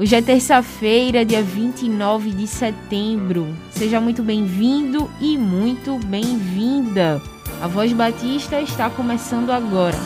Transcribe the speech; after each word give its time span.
Hoje 0.00 0.14
é 0.14 0.22
terça-feira, 0.22 1.24
dia 1.24 1.42
29 1.42 2.30
de 2.30 2.46
setembro. 2.46 3.52
Seja 3.72 4.00
muito 4.00 4.22
bem-vindo 4.22 5.10
e 5.20 5.36
muito 5.36 5.98
bem-vinda. 6.06 7.20
A 7.60 7.66
Voz 7.66 7.92
Batista 7.92 8.60
está 8.60 8.88
começando 8.88 9.50
agora. 9.50 9.96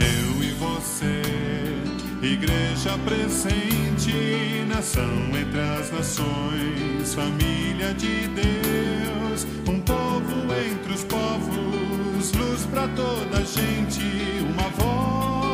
Eu 0.00 0.42
e 0.42 0.52
você, 0.52 1.20
igreja 2.22 2.96
presente, 3.04 4.64
nação 4.66 5.04
entre 5.38 5.60
as 5.60 5.92
nações, 5.92 7.14
família 7.14 7.92
de 7.92 8.26
Deus, 8.28 9.46
um 9.68 9.78
povo 9.80 10.46
entre 10.66 10.94
os 10.94 11.04
povos, 11.04 12.32
luz 12.32 12.64
para 12.70 12.88
toda 12.88 13.36
a 13.36 13.42
gente, 13.42 14.00
uma 14.48 14.70
voz, 14.70 15.49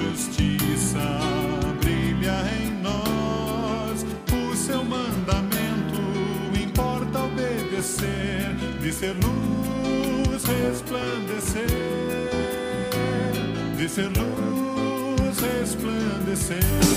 justiça 0.00 1.18
brilha 1.80 2.42
em 2.60 2.70
nós. 2.82 4.06
O 4.32 4.56
seu 4.56 4.82
mandamento 4.84 6.00
importa 6.58 7.20
obedecer, 7.20 8.54
de 8.80 8.92
ser 8.92 9.14
luz 9.14 10.44
resplandecer, 10.44 11.66
de 13.76 13.88
ser 13.88 14.08
luz 14.08 15.38
resplandecer. 15.40 16.89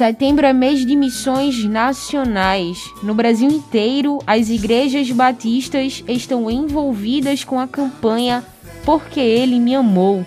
Setembro 0.00 0.46
é 0.46 0.52
mês 0.54 0.86
de 0.86 0.96
missões 0.96 1.62
nacionais. 1.62 2.90
No 3.02 3.12
Brasil 3.14 3.50
inteiro, 3.50 4.18
as 4.26 4.48
igrejas 4.48 5.10
batistas 5.10 6.02
estão 6.08 6.50
envolvidas 6.50 7.44
com 7.44 7.60
a 7.60 7.68
campanha 7.68 8.42
Porque 8.82 9.20
Ele 9.20 9.60
Me 9.60 9.74
Amou. 9.74 10.24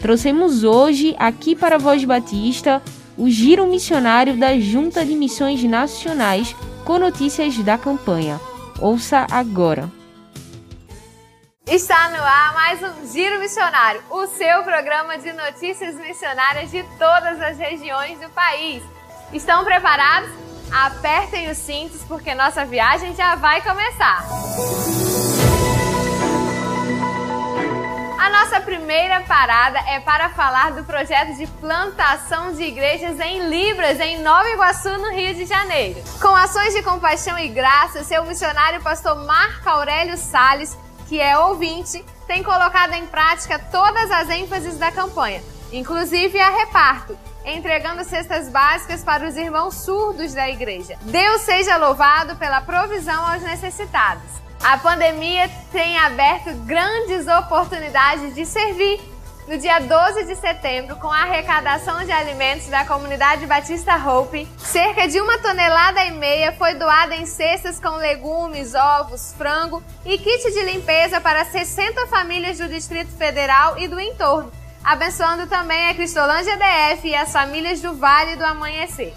Trouxemos 0.00 0.64
hoje, 0.64 1.14
aqui 1.20 1.54
para 1.54 1.76
a 1.76 1.78
Voz 1.78 2.04
Batista, 2.04 2.82
o 3.16 3.30
giro 3.30 3.64
missionário 3.68 4.36
da 4.36 4.58
Junta 4.58 5.04
de 5.04 5.14
Missões 5.14 5.62
Nacionais 5.62 6.52
com 6.84 6.98
notícias 6.98 7.56
da 7.58 7.78
campanha. 7.78 8.40
Ouça 8.80 9.24
agora. 9.30 9.88
Está 11.64 12.10
no 12.10 12.20
ar 12.20 12.54
mais 12.54 12.82
um 12.82 13.06
Giro 13.06 13.38
Missionário, 13.38 14.02
o 14.10 14.26
seu 14.26 14.64
programa 14.64 15.16
de 15.16 15.32
notícias 15.32 15.94
missionárias 15.94 16.72
de 16.72 16.82
todas 16.98 17.40
as 17.40 17.56
regiões 17.56 18.18
do 18.18 18.28
país. 18.30 18.82
Estão 19.32 19.64
preparados? 19.64 20.30
Apertem 20.70 21.50
os 21.50 21.56
cintos 21.56 22.02
porque 22.04 22.34
nossa 22.34 22.64
viagem 22.66 23.14
já 23.14 23.34
vai 23.34 23.62
começar. 23.62 24.24
A 28.18 28.30
nossa 28.30 28.60
primeira 28.60 29.22
parada 29.22 29.78
é 29.88 30.00
para 30.00 30.28
falar 30.30 30.72
do 30.72 30.84
projeto 30.84 31.34
de 31.36 31.46
plantação 31.46 32.52
de 32.52 32.62
igrejas 32.62 33.18
em 33.20 33.48
Libras, 33.48 33.98
em 34.00 34.20
Nova 34.22 34.48
Iguaçu, 34.50 34.96
no 34.98 35.10
Rio 35.10 35.34
de 35.34 35.46
Janeiro. 35.46 36.02
Com 36.20 36.34
ações 36.36 36.74
de 36.74 36.82
compaixão 36.82 37.38
e 37.38 37.48
graça, 37.48 38.04
seu 38.04 38.24
missionário 38.24 38.82
pastor 38.82 39.16
Marco 39.24 39.68
Aurélio 39.68 40.16
Sales, 40.16 40.76
que 41.08 41.18
é 41.18 41.38
ouvinte, 41.38 42.04
tem 42.26 42.42
colocado 42.42 42.92
em 42.92 43.06
prática 43.06 43.58
todas 43.58 44.10
as 44.10 44.28
ênfases 44.28 44.78
da 44.78 44.92
campanha, 44.92 45.42
inclusive 45.72 46.38
a 46.38 46.50
reparto, 46.50 47.18
entregando 47.44 48.04
cestas 48.04 48.48
básicas 48.48 49.02
para 49.02 49.26
os 49.26 49.36
irmãos 49.36 49.74
surdos 49.74 50.34
da 50.34 50.48
igreja. 50.48 50.96
Deus 51.02 51.42
seja 51.42 51.76
louvado 51.76 52.36
pela 52.36 52.60
provisão 52.60 53.32
aos 53.32 53.42
necessitados. 53.42 54.42
A 54.62 54.78
pandemia 54.78 55.50
tem 55.72 55.98
aberto 55.98 56.54
grandes 56.64 57.26
oportunidades 57.26 58.34
de 58.34 58.46
servir. 58.46 59.00
No 59.48 59.58
dia 59.58 59.80
12 59.80 60.24
de 60.24 60.36
setembro, 60.36 60.94
com 60.96 61.08
a 61.08 61.22
arrecadação 61.22 62.04
de 62.04 62.12
alimentos 62.12 62.68
da 62.68 62.84
comunidade 62.84 63.44
Batista 63.44 63.96
Hope, 63.96 64.48
cerca 64.56 65.08
de 65.08 65.20
uma 65.20 65.36
tonelada 65.38 66.04
e 66.04 66.12
meia 66.12 66.52
foi 66.52 66.74
doada 66.74 67.16
em 67.16 67.26
cestas 67.26 67.80
com 67.80 67.96
legumes, 67.96 68.72
ovos, 68.72 69.34
frango 69.36 69.82
e 70.06 70.16
kit 70.16 70.52
de 70.52 70.62
limpeza 70.62 71.20
para 71.20 71.44
60 71.44 72.06
famílias 72.06 72.58
do 72.58 72.68
Distrito 72.68 73.10
Federal 73.16 73.76
e 73.76 73.88
do 73.88 73.98
entorno, 73.98 74.52
abençoando 74.84 75.46
também 75.46 75.88
a 75.88 75.94
Cristolândia 75.94 76.56
DF 76.56 77.08
e 77.08 77.14
as 77.14 77.32
famílias 77.32 77.80
do 77.80 77.94
Vale 77.94 78.36
do 78.36 78.44
Amanhecer. 78.44 79.14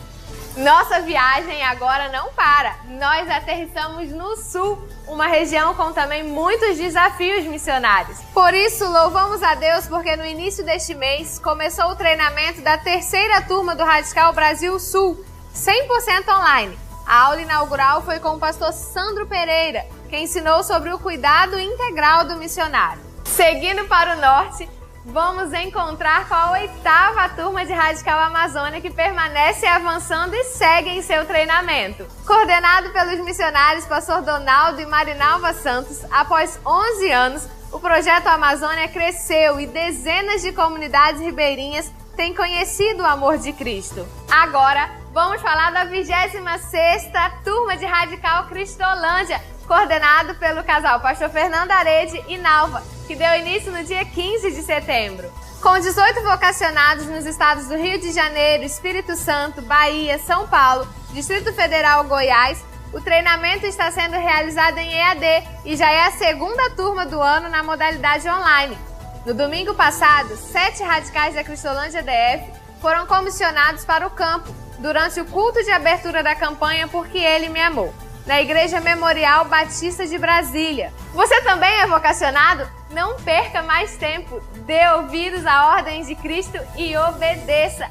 Nossa 0.57 1.01
viagem 1.01 1.61
agora 1.63 2.09
não 2.09 2.31
para. 2.31 2.77
Nós 2.85 3.29
aterrissamos 3.29 4.09
no 4.11 4.37
sul, 4.37 4.81
uma 5.05 5.27
região 5.27 5.73
com 5.73 5.91
também 5.91 6.23
muitos 6.23 6.77
desafios 6.77 7.43
missionários. 7.45 8.19
Por 8.33 8.53
isso, 8.53 8.89
louvamos 8.89 9.43
a 9.43 9.55
Deus 9.55 9.85
porque 9.87 10.15
no 10.15 10.25
início 10.25 10.63
deste 10.63 10.95
mês 10.95 11.39
começou 11.39 11.87
o 11.87 11.95
treinamento 11.95 12.61
da 12.61 12.77
terceira 12.77 13.41
turma 13.41 13.75
do 13.75 13.83
Radical 13.83 14.31
Brasil 14.31 14.79
Sul, 14.79 15.25
100% 15.53 16.29
online. 16.39 16.79
A 17.05 17.23
aula 17.25 17.41
inaugural 17.41 18.01
foi 18.03 18.19
com 18.19 18.29
o 18.29 18.39
pastor 18.39 18.71
Sandro 18.71 19.27
Pereira, 19.27 19.85
que 20.09 20.17
ensinou 20.17 20.63
sobre 20.63 20.91
o 20.93 20.99
cuidado 20.99 21.59
integral 21.59 22.23
do 22.25 22.37
missionário. 22.37 23.03
Seguindo 23.25 23.85
para 23.85 24.15
o 24.15 24.21
norte, 24.21 24.69
vamos 25.05 25.53
encontrar 25.53 26.27
com 26.27 26.33
a 26.33 26.51
oitava 26.51 27.29
turma 27.29 27.63
de 27.65 27.71
Radical 27.71 28.19
Amazônia 28.19 28.81
que 28.81 28.89
permanece 28.89 29.65
avançando 29.67 30.33
e 30.33 30.43
segue 30.45 30.89
em 30.89 31.01
seu 31.01 31.25
treinamento. 31.25 32.05
Coordenado 32.25 32.89
pelos 32.89 33.23
missionários 33.23 33.85
Pastor 33.85 34.21
Donaldo 34.23 34.81
e 34.81 34.85
Marinalva 34.85 35.53
Santos, 35.53 36.03
após 36.11 36.59
11 36.65 37.11
anos, 37.11 37.47
o 37.71 37.79
projeto 37.79 38.27
Amazônia 38.27 38.87
cresceu 38.87 39.59
e 39.59 39.67
dezenas 39.67 40.41
de 40.41 40.51
comunidades 40.51 41.21
ribeirinhas 41.21 41.91
têm 42.15 42.33
conhecido 42.33 43.03
o 43.03 43.05
amor 43.05 43.37
de 43.37 43.53
Cristo. 43.53 44.07
Agora, 44.31 44.89
vamos 45.13 45.41
falar 45.41 45.71
da 45.71 45.85
26ª 45.85 47.43
turma 47.43 47.77
de 47.77 47.85
Radical 47.85 48.47
Cristolândia, 48.47 49.41
coordenado 49.67 50.35
pelo 50.35 50.63
casal 50.63 50.99
Pastor 50.99 51.29
Fernando 51.29 51.71
Arede 51.71 52.23
e 52.27 52.37
Nalva, 52.37 52.81
que 53.05 53.15
deu 53.15 53.35
início 53.35 53.71
no 53.71 53.83
dia 53.83 54.03
15 54.03 54.51
de 54.51 54.61
setembro. 54.61 55.31
Com 55.61 55.79
18 55.79 56.21
vocacionados 56.21 57.07
nos 57.07 57.25
estados 57.25 57.67
do 57.67 57.75
Rio 57.75 57.99
de 57.99 58.11
Janeiro, 58.11 58.63
Espírito 58.63 59.15
Santo, 59.15 59.61
Bahia, 59.61 60.19
São 60.19 60.47
Paulo, 60.47 60.87
Distrito 61.11 61.53
Federal, 61.53 62.03
Goiás, 62.03 62.63
o 62.93 63.01
treinamento 63.01 63.65
está 63.65 63.91
sendo 63.91 64.13
realizado 64.13 64.77
em 64.77 64.93
EAD 64.93 65.47
e 65.65 65.75
já 65.75 65.89
é 65.89 66.05
a 66.05 66.11
segunda 66.11 66.69
turma 66.71 67.05
do 67.05 67.21
ano 67.21 67.49
na 67.49 67.63
modalidade 67.63 68.29
online. 68.29 68.77
No 69.25 69.33
domingo 69.33 69.73
passado, 69.73 70.35
sete 70.37 70.83
radicais 70.83 71.35
da 71.35 71.43
Cristolândia 71.43 72.03
DF 72.03 72.51
foram 72.79 73.05
comissionados 73.07 73.83
para 73.83 74.05
o 74.05 74.11
campo 74.11 74.53
durante 74.77 75.19
o 75.19 75.25
culto 75.25 75.63
de 75.63 75.71
abertura 75.71 76.21
da 76.21 76.35
campanha 76.35 76.87
Porque 76.87 77.17
Ele 77.17 77.49
Me 77.49 77.59
Amou 77.59 77.93
na 78.25 78.41
Igreja 78.41 78.79
Memorial 78.79 79.45
Batista 79.45 80.05
de 80.05 80.17
Brasília. 80.17 80.91
Você 81.13 81.41
também 81.41 81.71
é 81.81 81.87
vocacionado? 81.87 82.67
Não 82.95 83.17
perca 83.17 83.61
mais 83.61 83.97
tempo. 83.97 84.41
Dê 84.65 84.87
ouvidos 84.95 85.45
à 85.45 85.75
ordem 85.75 86.05
de 86.05 86.15
Cristo 86.15 86.57
e 86.77 86.95
obedeça. 86.95 87.89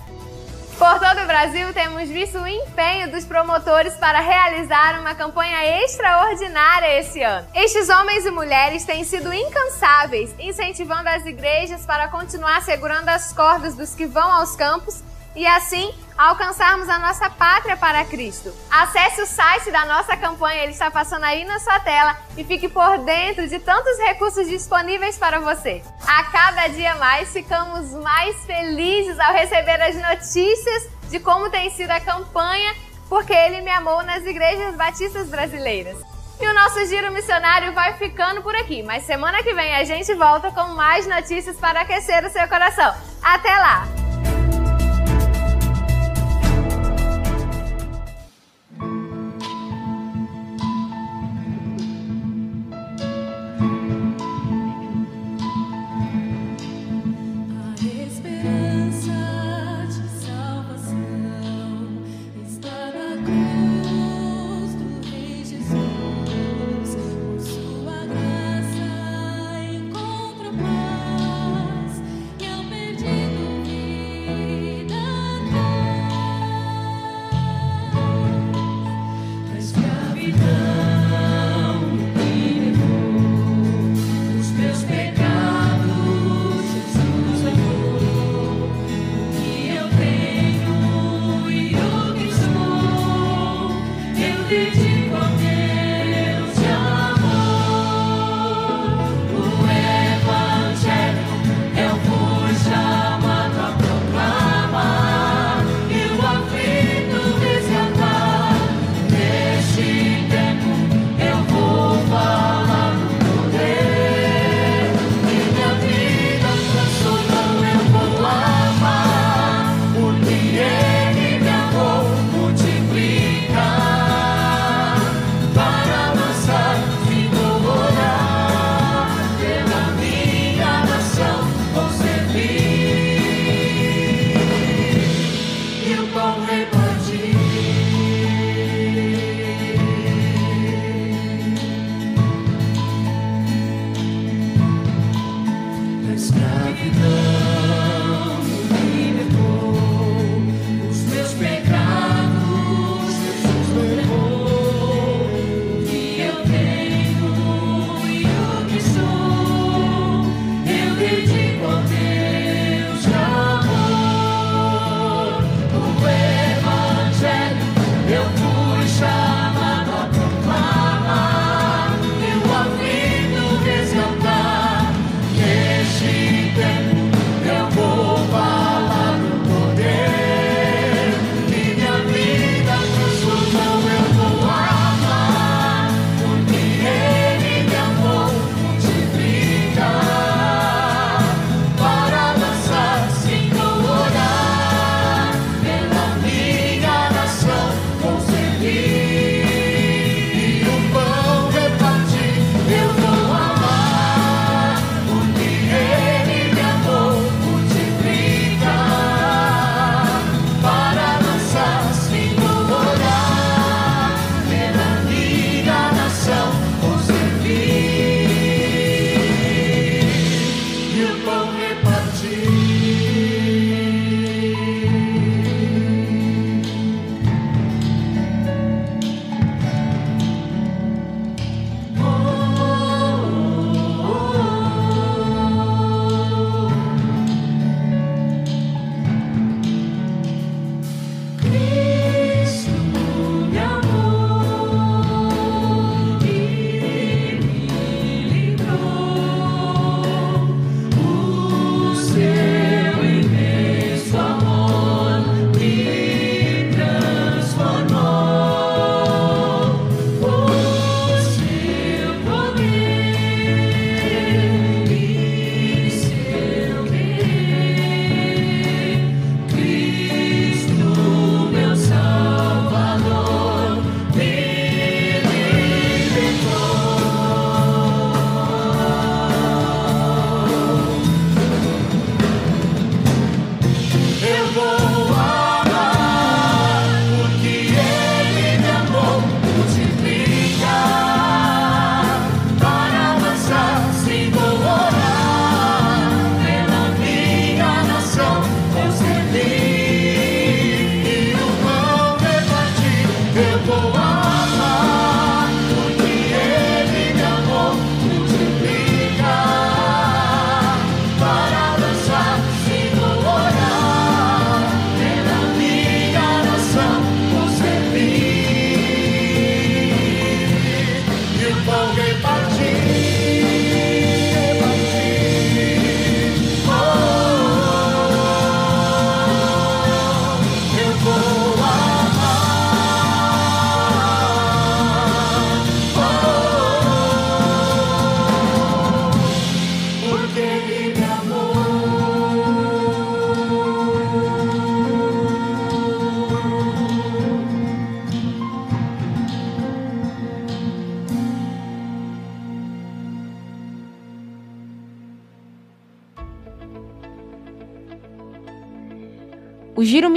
Por 0.78 0.98
todo 0.98 1.20
o 1.20 1.26
Brasil, 1.26 1.74
temos 1.74 2.08
visto 2.08 2.38
o 2.38 2.48
empenho 2.48 3.10
dos 3.10 3.26
promotores 3.26 3.92
para 3.96 4.20
realizar 4.20 4.98
uma 4.98 5.14
campanha 5.14 5.84
extraordinária 5.84 6.98
esse 6.98 7.22
ano. 7.22 7.46
Estes 7.54 7.90
homens 7.90 8.24
e 8.24 8.30
mulheres 8.30 8.86
têm 8.86 9.04
sido 9.04 9.32
incansáveis, 9.32 10.34
incentivando 10.38 11.10
as 11.10 11.26
igrejas 11.26 11.84
para 11.84 12.08
continuar 12.08 12.62
segurando 12.62 13.10
as 13.10 13.30
cordas 13.34 13.74
dos 13.74 13.94
que 13.94 14.06
vão 14.06 14.32
aos 14.32 14.56
campos 14.56 15.02
e 15.34 15.46
assim 15.46 15.92
alcançarmos 16.16 16.88
a 16.88 16.98
nossa 16.98 17.28
pátria 17.28 17.76
para 17.76 18.04
Cristo. 18.04 18.54
Acesse 18.70 19.20
o 19.20 19.26
site 19.26 19.70
da 19.70 19.84
nossa 19.84 20.16
campanha, 20.16 20.62
ele 20.62 20.72
está 20.72 20.90
passando 20.90 21.24
aí 21.24 21.44
na 21.44 21.58
sua 21.58 21.80
tela 21.80 22.16
e 22.36 22.44
fique 22.44 22.68
por 22.68 22.98
dentro 22.98 23.48
de 23.48 23.58
tantos 23.58 23.98
recursos 23.98 24.48
disponíveis 24.48 25.18
para 25.18 25.40
você. 25.40 25.82
A 26.06 26.24
cada 26.24 26.68
dia 26.68 26.94
mais 26.96 27.32
ficamos 27.32 27.90
mais 27.94 28.36
felizes 28.46 29.18
ao 29.18 29.32
receber 29.32 29.80
as 29.82 29.96
notícias 29.96 30.88
de 31.10 31.18
como 31.18 31.50
tem 31.50 31.70
sido 31.70 31.90
a 31.90 32.00
campanha 32.00 32.74
Porque 33.08 33.32
Ele 33.32 33.60
Me 33.60 33.70
Amou 33.70 34.02
nas 34.02 34.24
igrejas 34.24 34.74
batistas 34.76 35.28
brasileiras. 35.28 35.96
E 36.40 36.46
o 36.46 36.54
nosso 36.54 36.84
giro 36.86 37.12
missionário 37.12 37.72
vai 37.72 37.94
ficando 37.94 38.42
por 38.42 38.54
aqui, 38.56 38.82
mas 38.82 39.04
semana 39.04 39.42
que 39.42 39.54
vem 39.54 39.74
a 39.76 39.84
gente 39.84 40.12
volta 40.14 40.50
com 40.50 40.74
mais 40.74 41.06
notícias 41.06 41.56
para 41.56 41.82
aquecer 41.82 42.24
o 42.24 42.30
seu 42.30 42.48
coração. 42.48 42.92
Até 43.22 43.56
lá! 43.56 44.03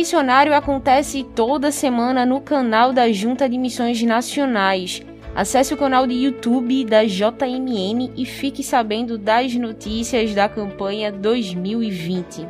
missionário 0.08 0.56
acontece 0.56 1.22
toda 1.36 1.70
semana 1.70 2.26
no 2.26 2.40
canal 2.40 2.94
da 2.94 3.12
Junta 3.12 3.50
de 3.50 3.58
Missões 3.58 4.02
Nacionais. 4.04 5.04
Acesse 5.36 5.74
o 5.74 5.78
canal 5.78 6.08
de 6.08 6.14
YouTube 6.14 6.86
da 6.86 7.04
JMN 7.04 8.14
e 8.16 8.26
fique 8.26 8.64
sabendo 8.64 9.18
das 9.18 9.54
notícias 9.56 10.34
da 10.34 10.48
campanha 10.48 11.12
2020. 11.12 12.48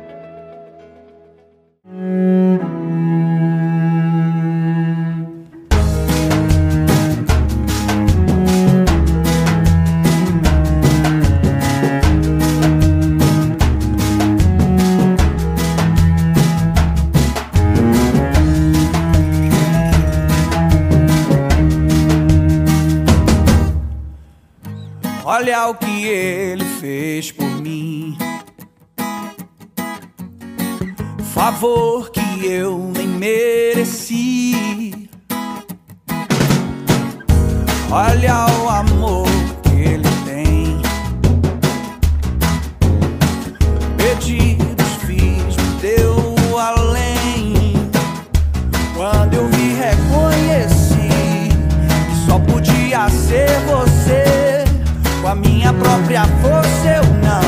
a 55.28 55.34
minha 55.34 55.74
própria 55.74 56.24
força 56.40 56.88
eu 56.88 57.04
não 57.22 57.42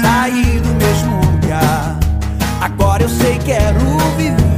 saí 0.00 0.60
do 0.60 0.74
mesmo 0.82 1.16
lugar. 1.16 1.98
Agora 2.58 3.02
eu 3.02 3.08
sei 3.08 3.38
que 3.38 3.46
quero 3.46 3.98
viver. 4.16 4.51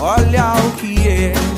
olha 0.00 0.54
o 0.66 0.72
que 0.72 1.06
é. 1.06 1.49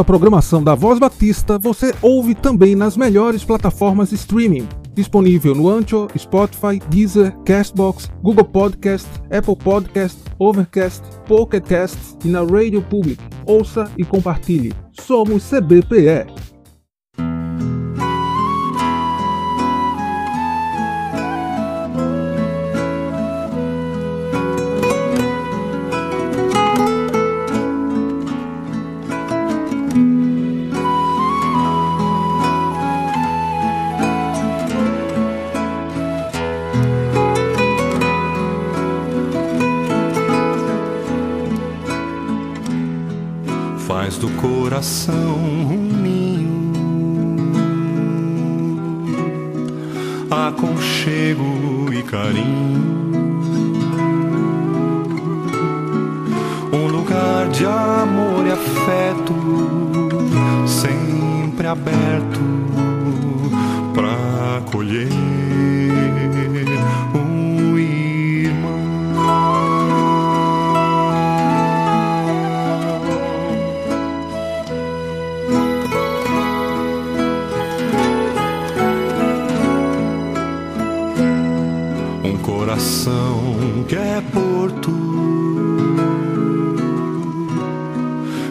Associado 0.00 0.02
à 0.02 0.04
programação 0.04 0.64
da 0.64 0.74
Voz 0.74 0.98
Batista, 0.98 1.58
você 1.58 1.94
ouve 2.00 2.34
também 2.34 2.74
nas 2.74 2.96
melhores 2.96 3.44
plataformas 3.44 4.10
de 4.10 4.14
streaming. 4.14 4.66
Disponível 4.94 5.54
no 5.54 5.68
Ancho, 5.68 6.08
Spotify, 6.16 6.80
Deezer, 6.88 7.36
Castbox, 7.44 8.10
Google 8.22 8.44
Podcast, 8.44 9.06
Apple 9.30 9.56
Podcast, 9.56 10.18
Overcast, 10.38 11.02
Pocket 11.26 11.64
Cast 11.64 11.98
e 12.24 12.28
na 12.28 12.40
Radio 12.40 12.82
Public. 12.82 13.22
Ouça 13.46 13.90
e 13.98 14.04
compartilhe. 14.04 14.72
Somos 14.92 15.48
CBPE. 15.48 16.49
Coração 44.80 45.19
Um 82.30 82.38
coração 82.38 83.84
que 83.88 83.96
é 83.96 84.22
porto, 84.32 84.92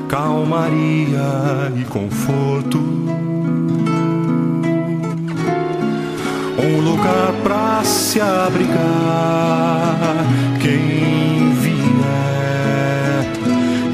calmaria 0.09 1.71
e 1.77 1.85
conforto. 1.85 2.77
Um 6.61 6.81
lugar 6.81 7.31
pra 7.41 7.81
se 7.85 8.19
abrigar. 8.19 8.75
Quem 10.59 11.53
vier, 11.53 13.31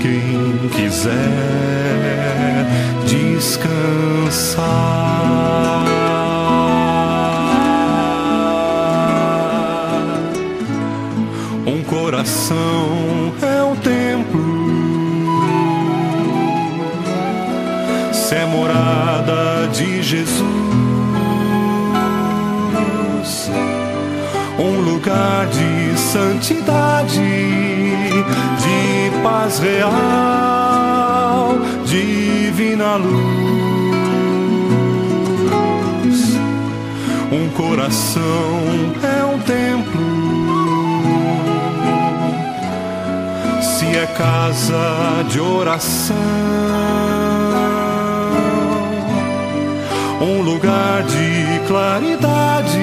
quem 0.01 0.67
quiser 0.69 1.13
descansar. 3.05 4.25
Coração 12.25 13.33
é 13.43 13.63
um 13.63 13.75
templo, 13.75 14.41
se 18.11 18.33
é 18.33 18.45
morada 18.47 19.67
de 19.71 20.01
Jesus, 20.01 20.43
um 24.57 24.81
lugar 24.81 25.45
de 25.47 25.95
santidade, 25.99 27.21
de 28.57 29.11
paz 29.21 29.59
real, 29.59 29.93
divina 31.85 32.95
luz. 32.95 33.45
Um 37.31 37.49
coração 37.49 38.93
é 39.03 39.23
um 39.25 39.37
templo. 39.39 40.24
É 43.97 44.05
casa 44.07 45.23
de 45.29 45.39
oração, 45.39 46.15
um 50.19 50.41
lugar 50.41 51.03
de 51.03 51.61
claridade, 51.67 52.79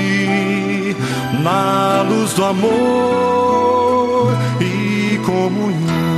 na 1.42 2.02
luz 2.08 2.32
do 2.32 2.44
amor 2.44 4.32
e 4.60 5.18
comunhão. 5.18 6.11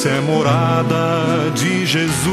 Se 0.00 0.08
é 0.08 0.20
morada 0.22 1.50
de 1.54 1.84
Jesus, 1.84 2.32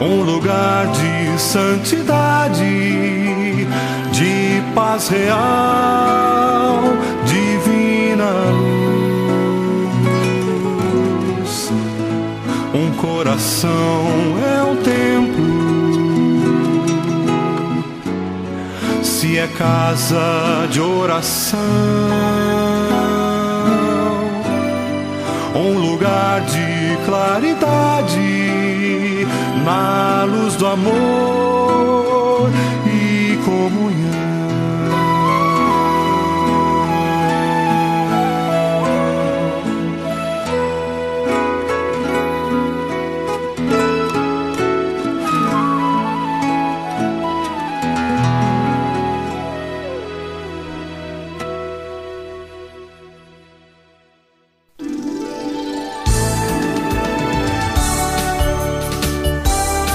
um 0.00 0.22
lugar 0.24 0.88
de 0.88 1.40
santidade, 1.40 2.58
de 4.10 4.60
paz 4.74 5.06
real, 5.06 6.82
divina 7.24 8.32
luz. 11.38 11.70
Um 12.74 12.90
coração 13.00 14.08
é 14.44 14.64
um 14.64 14.74
templo. 14.82 15.52
se 19.22 19.38
é 19.38 19.46
casa 19.46 20.66
de 20.68 20.80
oração, 20.80 21.60
um 25.54 25.78
lugar 25.78 26.40
de 26.42 26.96
claridade, 27.04 28.18
na 29.64 30.24
luz 30.24 30.56
do 30.56 30.66
amor 30.66 31.51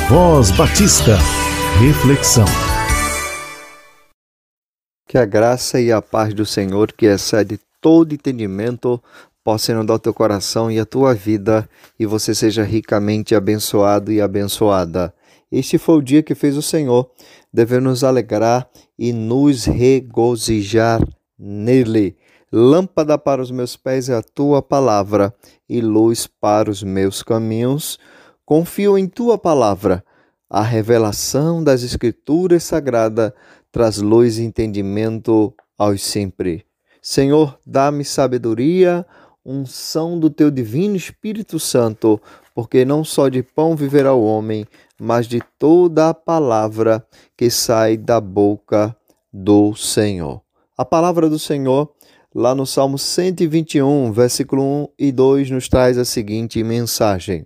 Voz 0.10 0.52
Batista. 0.52 1.18
Reflexão. 1.82 2.46
Que 5.06 5.18
a 5.18 5.26
graça 5.26 5.82
e 5.82 5.92
a 5.92 6.02
paz 6.02 6.34
do 6.34 6.46
Senhor, 6.46 6.94
que 6.94 7.08
excede 7.08 7.60
todo 7.82 8.16
entendimento, 8.16 9.04
possa 9.44 9.74
inundar 9.74 9.98
o 9.98 10.00
teu 10.00 10.14
coração 10.14 10.72
e 10.72 10.80
a 10.80 10.86
tua 10.86 11.14
vida, 11.14 11.68
e 12.00 12.06
você 12.06 12.34
seja 12.34 12.64
ricamente 12.64 13.36
abençoado 13.36 14.10
e 14.10 14.22
abençoada. 14.22 15.14
Este 15.52 15.78
foi 15.78 15.98
o 15.98 16.02
dia 16.02 16.24
que 16.24 16.34
fez 16.34 16.56
o 16.56 16.62
Senhor, 16.62 17.12
devemos 17.52 17.90
nos 17.90 18.04
alegrar 18.06 18.70
e 18.98 19.12
nos 19.12 19.66
regozijar 19.66 21.06
nele. 21.38 22.16
Lâmpada 22.50 23.18
para 23.18 23.42
os 23.42 23.52
meus 23.52 23.76
pés 23.76 24.08
é 24.08 24.16
a 24.16 24.24
tua 24.24 24.62
palavra, 24.62 25.36
e 25.68 25.82
luz 25.82 26.28
para 26.28 26.72
os 26.72 26.82
meus 26.82 27.22
caminhos. 27.22 28.00
Confio 28.48 28.98
em 28.98 29.08
tua 29.10 29.38
palavra. 29.38 30.02
A 30.50 30.62
revelação 30.62 31.62
das 31.62 31.84
Escrituras 31.84 32.64
Sagradas 32.64 33.34
traz 33.74 33.98
luz 33.98 34.38
e 34.38 34.44
entendimento 34.44 35.54
aos 35.78 36.02
sempre. 36.02 36.66
Senhor, 37.02 37.60
dá-me 37.66 38.06
sabedoria, 38.06 39.06
unção 39.46 40.18
do 40.18 40.30
teu 40.30 40.50
divino 40.50 40.96
Espírito 40.96 41.60
Santo, 41.60 42.22
porque 42.56 42.86
não 42.86 43.04
só 43.04 43.28
de 43.28 43.44
pão 43.44 43.76
viverá 43.76 44.14
o 44.14 44.24
homem, 44.24 44.66
mas 44.98 45.28
de 45.28 45.42
toda 45.60 46.08
a 46.08 46.14
palavra 46.14 47.06
que 47.36 47.50
sai 47.50 47.98
da 47.98 48.22
boca 48.22 48.96
do 49.30 49.76
Senhor. 49.76 50.42
A 50.78 50.86
palavra 50.86 51.30
do 51.30 51.38
Senhor, 51.38 51.92
lá 52.34 52.56
no 52.56 52.66
Salmo 52.66 52.98
121, 52.98 54.10
versículo 54.14 54.64
1 54.64 54.88
e 54.98 55.12
2, 55.12 55.52
nos 55.52 55.68
traz 55.68 55.98
a 55.98 56.06
seguinte 56.06 56.64
mensagem: 56.64 57.46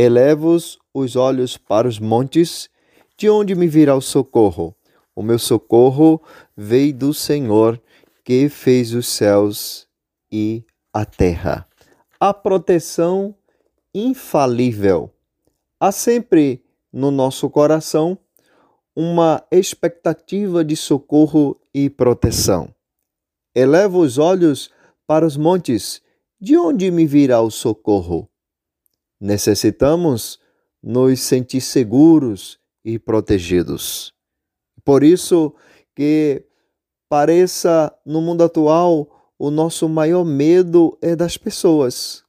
Elevo 0.00 0.56
os 0.94 1.16
olhos 1.16 1.56
para 1.56 1.88
os 1.88 1.98
montes, 1.98 2.70
de 3.16 3.28
onde 3.28 3.56
me 3.56 3.66
virá 3.66 3.96
o 3.96 4.00
socorro? 4.00 4.72
O 5.12 5.24
meu 5.24 5.40
socorro 5.40 6.22
veio 6.56 6.94
do 6.94 7.12
Senhor, 7.12 7.82
que 8.22 8.48
fez 8.48 8.94
os 8.94 9.08
céus 9.08 9.88
e 10.30 10.64
a 10.92 11.04
terra. 11.04 11.66
A 12.20 12.32
proteção 12.32 13.34
infalível. 13.92 15.10
Há 15.80 15.90
sempre 15.90 16.62
no 16.92 17.10
nosso 17.10 17.50
coração 17.50 18.16
uma 18.94 19.44
expectativa 19.50 20.64
de 20.64 20.76
socorro 20.76 21.60
e 21.74 21.90
proteção. 21.90 22.72
Eleva 23.52 23.98
os 23.98 24.16
olhos 24.16 24.70
para 25.08 25.26
os 25.26 25.36
montes: 25.36 26.00
de 26.40 26.56
onde 26.56 26.88
me 26.88 27.04
virá 27.04 27.40
o 27.40 27.50
socorro? 27.50 28.27
Necessitamos 29.20 30.40
nos 30.82 31.20
sentir 31.20 31.60
seguros 31.60 32.58
e 32.84 32.98
protegidos. 32.98 34.14
Por 34.84 35.02
isso 35.02 35.54
que 35.94 36.44
pareça 37.08 37.92
no 38.06 38.20
mundo 38.20 38.44
atual 38.44 39.32
o 39.38 39.50
nosso 39.50 39.88
maior 39.88 40.24
medo 40.24 40.98
é 41.00 41.14
das 41.14 41.36
pessoas. 41.36 42.24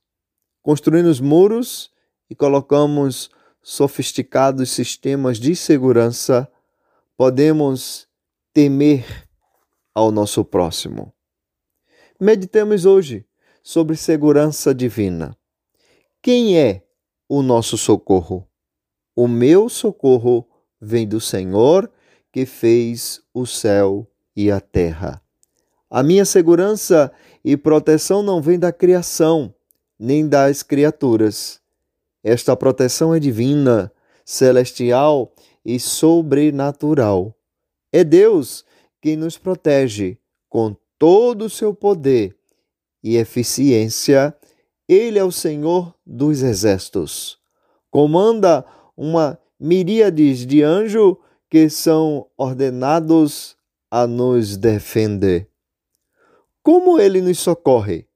Construímos 0.61 1.19
muros 1.19 1.91
e 2.29 2.35
colocamos 2.35 3.29
sofisticados 3.61 4.69
sistemas 4.71 5.37
de 5.37 5.55
segurança, 5.55 6.49
podemos 7.17 8.07
temer 8.53 9.27
ao 9.93 10.11
nosso 10.11 10.43
próximo. 10.45 11.13
Meditemos 12.19 12.85
hoje 12.85 13.25
sobre 13.63 13.95
segurança 13.95 14.73
divina. 14.73 15.38
Quem 16.21 16.59
é 16.59 16.83
o 17.29 17.41
nosso 17.41 17.77
socorro? 17.77 18.45
O 19.15 19.25
meu 19.25 19.69
socorro 19.69 20.45
vem 20.79 21.07
do 21.07 21.21
Senhor 21.21 21.89
que 22.29 22.45
fez 22.45 23.21
o 23.33 23.45
céu 23.45 24.05
e 24.35 24.51
a 24.51 24.59
terra. 24.59 25.21
A 25.89 26.03
minha 26.03 26.25
segurança 26.25 27.09
e 27.43 27.55
proteção 27.55 28.21
não 28.21 28.41
vem 28.41 28.59
da 28.59 28.73
criação, 28.73 29.53
nem 29.97 30.27
das 30.27 30.61
criaturas. 30.61 31.61
Esta 32.21 32.53
proteção 32.53 33.15
é 33.15 33.19
divina, 33.19 33.89
celestial 34.25 35.33
e 35.63 35.79
sobrenatural. 35.79 37.33
É 37.93 38.03
Deus 38.03 38.65
quem 39.01 39.15
nos 39.15 39.37
protege 39.37 40.17
com 40.49 40.75
todo 40.97 41.45
o 41.45 41.49
seu 41.49 41.73
poder 41.73 42.35
e 43.01 43.15
eficiência. 43.15 44.35
Ele 44.89 45.19
é 45.19 45.23
o 45.23 45.31
Senhor 45.31 45.93
dos 46.03 46.41
exércitos. 46.41 47.37
Comanda 47.91 48.65
uma 48.97 49.37
miríades 49.59 50.47
de 50.47 50.63
anjos 50.63 51.15
que 51.47 51.69
são 51.69 52.25
ordenados 52.35 53.55
a 53.91 54.07
nos 54.07 54.57
defender. 54.57 55.47
Como 56.63 56.99
ele 56.99 57.21
nos 57.21 57.37
socorre? 57.37 58.07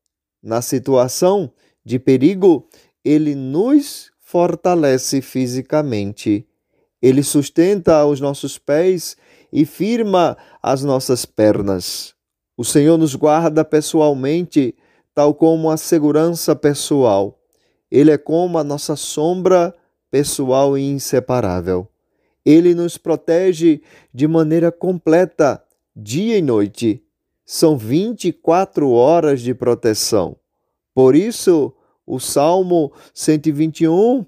Na 0.42 0.64
situação 0.64 1.52
de 1.86 2.00
perigo, 2.00 2.68
ele 3.06 3.36
nos 3.36 4.12
fortalece 4.20 5.22
fisicamente. 5.22 6.48
Ele 7.00 7.22
sustenta 7.22 8.04
os 8.04 8.20
nossos 8.20 8.58
pés 8.58 9.16
e 9.52 9.64
firma 9.64 10.36
as 10.62 10.84
nossas 10.84 11.24
pernas. 11.24 12.16
O 12.58 12.66
Senhor 12.66 12.98
nos 12.98 13.14
guarda 13.14 13.64
pessoalmente, 13.64 14.76
tal 15.14 15.34
como 15.34 15.70
a 15.70 15.78
segurança 15.78 16.56
pessoal. 16.56 17.40
Ele 17.92 18.12
é 18.12 18.18
como 18.18 18.58
a 18.58 18.64
nossa 18.64 18.96
sombra 18.96 19.74
pessoal 20.10 20.78
e 20.78 20.82
inseparável. 20.82 21.88
Ele 22.46 22.74
nos 22.74 22.98
protege 22.98 23.82
de 24.14 24.28
maneira 24.28 24.72
completa, 24.72 25.64
dia 25.96 26.38
e 26.38 26.42
noite. 26.42 27.04
São 27.46 27.78
24 27.78 28.90
horas 28.90 29.42
de 29.42 29.54
proteção. 29.54 30.36
Por 30.94 31.16
isso, 31.16 31.74
o 32.06 32.20
Salmo 32.20 32.92
121 33.14 34.26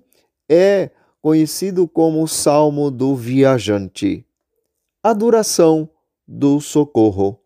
é 0.49 0.91
conhecido 1.21 1.87
como 1.87 2.21
o 2.23 2.27
Salmo 2.27 2.91
do 2.91 3.15
Viajante. 3.15 4.25
A 5.03 5.13
duração 5.13 5.89
do 6.27 6.59
socorro. 6.61 7.39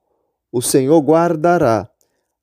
O 0.51 0.61
Senhor 0.61 0.99
guardará 1.01 1.89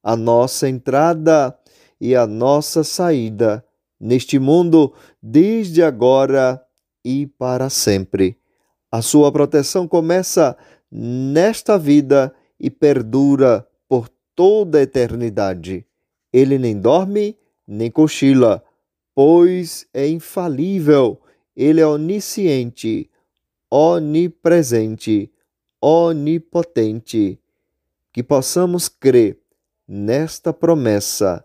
a 0.06 0.14
nossa 0.14 0.68
entrada 0.68 1.58
e 2.00 2.14
a 2.14 2.28
nossa 2.28 2.84
saída 2.84 3.66
neste 3.98 4.38
mundo 4.38 4.94
desde 5.20 5.82
agora 5.82 6.64
e 7.04 7.26
para 7.26 7.68
sempre. 7.68 8.38
A 8.88 9.02
sua 9.02 9.32
proteção 9.32 9.88
começa 9.88 10.56
nesta 10.88 11.76
vida 11.76 12.32
e 12.60 12.70
perdura 12.70 13.66
por 13.88 14.08
toda 14.36 14.78
a 14.78 14.82
eternidade. 14.82 15.84
Ele 16.32 16.56
nem 16.56 16.78
dorme 16.78 17.36
nem 17.66 17.90
cochila, 17.90 18.62
pois 19.12 19.88
é 19.92 20.06
infalível, 20.06 21.20
ele 21.56 21.80
é 21.80 21.86
onisciente, 21.86 23.10
onipresente, 23.68 25.32
onipotente. 25.82 27.40
Que 28.12 28.22
possamos 28.22 28.88
crer 28.88 29.40
nesta 29.86 30.52
promessa, 30.52 31.44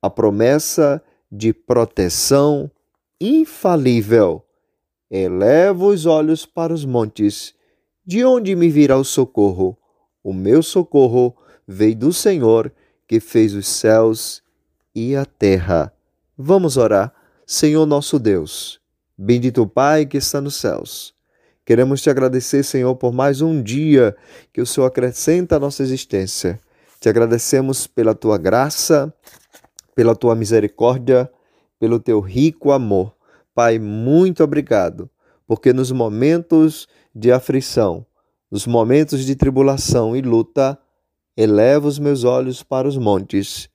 a 0.00 0.10
promessa 0.10 1.02
de 1.30 1.52
proteção 1.52 2.70
infalível. 3.20 4.44
Elevo 5.10 5.88
os 5.88 6.06
olhos 6.06 6.44
para 6.44 6.72
os 6.72 6.84
montes, 6.84 7.54
de 8.04 8.24
onde 8.24 8.54
me 8.54 8.68
virá 8.68 8.96
o 8.96 9.04
socorro? 9.04 9.78
O 10.22 10.32
meu 10.32 10.62
socorro 10.62 11.36
veio 11.66 11.96
do 11.96 12.12
Senhor 12.12 12.72
que 13.06 13.20
fez 13.20 13.54
os 13.54 13.66
céus 13.66 14.42
e 14.94 15.14
a 15.14 15.24
terra. 15.24 15.92
Vamos 16.36 16.76
orar. 16.76 17.14
Senhor 17.46 17.84
nosso 17.84 18.18
Deus, 18.18 18.80
bendito 19.18 19.66
Pai 19.66 20.06
que 20.06 20.16
está 20.16 20.40
nos 20.40 20.56
céus. 20.56 21.14
Queremos 21.64 22.02
te 22.02 22.08
agradecer, 22.08 22.62
Senhor, 22.62 22.94
por 22.96 23.12
mais 23.12 23.40
um 23.40 23.62
dia 23.62 24.16
que 24.52 24.60
o 24.60 24.66
Senhor 24.66 24.86
acrescenta 24.86 25.56
à 25.56 25.60
nossa 25.60 25.82
existência. 25.82 26.58
Te 27.04 27.10
agradecemos 27.10 27.86
pela 27.86 28.14
tua 28.14 28.38
graça, 28.38 29.12
pela 29.94 30.16
tua 30.16 30.34
misericórdia, 30.34 31.30
pelo 31.78 32.00
teu 32.00 32.18
rico 32.18 32.72
amor. 32.72 33.14
Pai, 33.54 33.78
muito 33.78 34.42
obrigado, 34.42 35.10
porque 35.46 35.70
nos 35.74 35.92
momentos 35.92 36.88
de 37.14 37.30
aflição, 37.30 38.06
nos 38.50 38.66
momentos 38.66 39.26
de 39.26 39.36
tribulação 39.36 40.16
e 40.16 40.22
luta, 40.22 40.78
elevo 41.36 41.88
os 41.88 41.98
meus 41.98 42.24
olhos 42.24 42.62
para 42.62 42.88
os 42.88 42.96
montes 42.96 43.68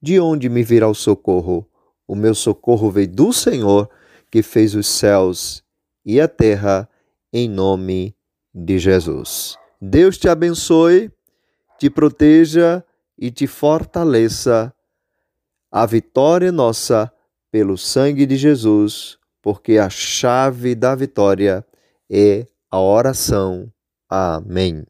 de 0.00 0.20
onde 0.20 0.48
me 0.48 0.62
virá 0.62 0.88
o 0.88 0.94
socorro? 0.94 1.68
O 2.06 2.14
meu 2.14 2.36
socorro 2.36 2.88
veio 2.88 3.08
do 3.08 3.32
Senhor, 3.32 3.90
que 4.30 4.44
fez 4.44 4.76
os 4.76 4.86
céus 4.86 5.60
e 6.04 6.20
a 6.20 6.28
terra, 6.28 6.88
em 7.32 7.48
nome 7.48 8.14
de 8.54 8.78
Jesus. 8.78 9.58
Deus 9.82 10.16
te 10.16 10.28
abençoe, 10.28 11.10
te 11.78 11.90
proteja 11.90 12.84
e 13.18 13.30
te 13.30 13.46
fortaleça. 13.46 14.72
A 15.70 15.84
vitória 15.86 16.48
é 16.48 16.52
nossa 16.52 17.12
pelo 17.50 17.76
sangue 17.76 18.26
de 18.26 18.36
Jesus, 18.36 19.18
porque 19.42 19.78
a 19.78 19.88
chave 19.88 20.74
da 20.74 20.94
vitória 20.94 21.64
é 22.10 22.46
a 22.70 22.80
oração. 22.80 23.72
Amém. 24.08 24.84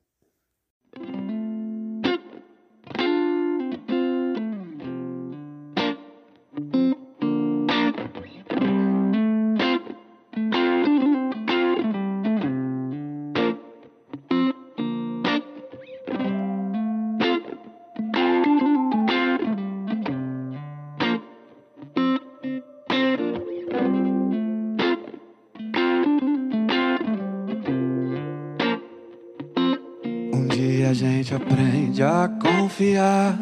A 30.86 30.92
gente 30.92 31.34
aprende 31.34 32.00
a 32.00 32.30
confiar 32.40 33.36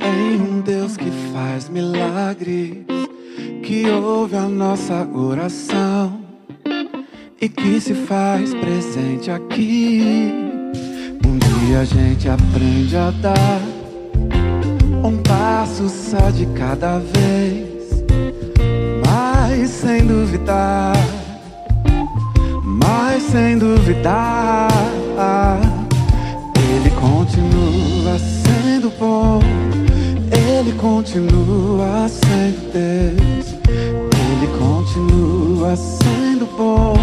em 0.00 0.40
um 0.40 0.60
Deus 0.60 0.96
que 0.96 1.08
faz 1.32 1.68
milagres, 1.68 2.78
que 3.62 3.88
ouve 3.88 4.36
a 4.36 4.48
nossa 4.48 5.06
oração 5.14 6.20
e 7.40 7.48
que 7.48 7.80
se 7.80 7.94
faz 7.94 8.52
presente 8.52 9.30
aqui. 9.30 10.32
Um 11.24 11.38
dia 11.38 11.80
a 11.80 11.84
gente 11.84 12.28
aprende 12.28 12.96
a 12.96 13.12
dar 13.12 13.60
um 15.04 15.22
passo 15.22 15.88
só 15.88 16.30
de 16.30 16.46
cada 16.46 16.98
vez, 16.98 18.02
mas 19.06 19.70
sem 19.70 20.04
duvidar, 20.04 20.96
mas 22.64 23.22
sem 23.22 23.56
duvidar. 23.56 24.68
Continua 27.40 28.18
sendo 28.18 28.92
bom, 28.98 29.40
Ele 30.30 30.72
continua 30.72 32.06
sendo 32.06 32.70
Deus, 32.70 33.54
Ele 34.14 34.46
continua 34.58 35.74
sendo 35.74 36.46
bom, 36.58 36.94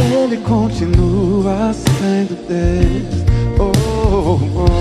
Ele 0.00 0.36
continua 0.36 1.72
sendo 1.72 2.36
Deus. 2.46 3.24
Oh, 3.58 3.72
oh, 4.14 4.60
oh. 4.60 4.79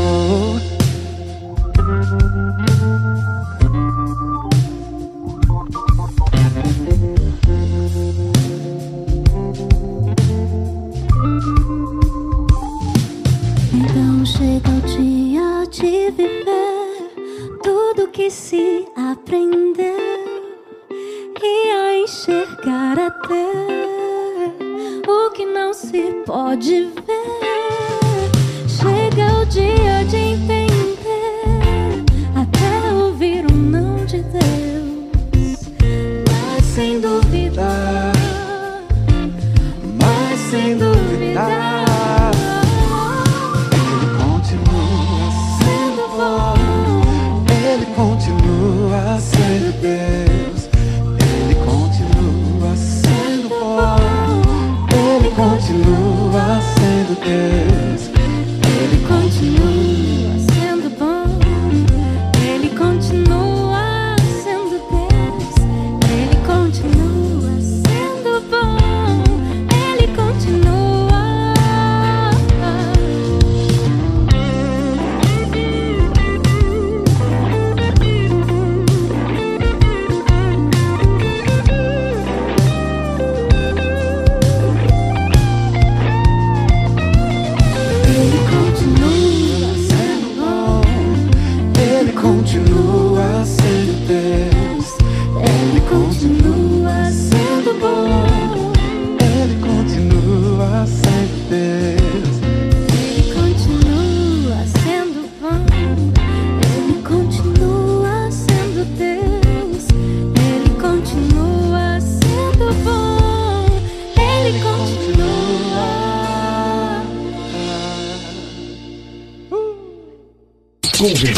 Aprendeu 19.19 19.85
e 21.41 21.71
a 21.71 21.97
enxergar 21.99 22.97
até 22.97 23.51
o 25.07 25.31
que 25.31 25.45
não 25.45 25.73
se 25.73 26.23
pode 26.25 26.85
ver. 26.85 27.08